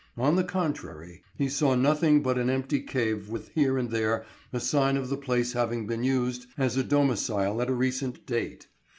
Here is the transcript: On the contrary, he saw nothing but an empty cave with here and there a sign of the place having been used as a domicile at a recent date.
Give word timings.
On 0.17 0.35
the 0.35 0.43
contrary, 0.43 1.21
he 1.35 1.47
saw 1.47 1.75
nothing 1.75 2.23
but 2.23 2.39
an 2.39 2.49
empty 2.49 2.79
cave 2.81 3.29
with 3.29 3.49
here 3.49 3.77
and 3.77 3.91
there 3.91 4.25
a 4.51 4.59
sign 4.59 4.97
of 4.97 5.09
the 5.09 5.15
place 5.15 5.53
having 5.53 5.85
been 5.85 6.03
used 6.03 6.47
as 6.57 6.75
a 6.75 6.83
domicile 6.83 7.61
at 7.61 7.69
a 7.69 7.75
recent 7.75 8.25
date. 8.25 8.67